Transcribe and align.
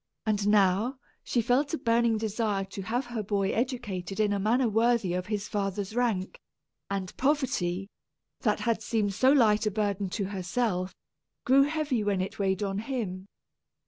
And 0.25 0.47
now, 0.47 0.97
she 1.23 1.43
felt 1.43 1.75
a 1.75 1.77
burning 1.77 2.17
desire 2.17 2.65
to 2.65 2.81
have 2.81 3.05
her 3.05 3.21
boy 3.21 3.51
educated 3.51 4.19
in 4.19 4.33
a 4.33 4.39
manner 4.39 4.67
worthy 4.67 5.13
of 5.13 5.27
his 5.27 5.47
father's 5.47 5.93
rank; 5.95 6.41
and 6.89 7.15
poverty, 7.17 7.87
that 8.39 8.61
had 8.61 8.81
seemed 8.81 9.13
so 9.13 9.31
light 9.31 9.67
a 9.67 9.69
burden 9.69 10.09
to 10.09 10.23
herself, 10.29 10.95
grew 11.45 11.65
heavy 11.65 12.03
when 12.03 12.19
it 12.19 12.39
weighed 12.39 12.63
on 12.63 12.79
him. 12.79 13.27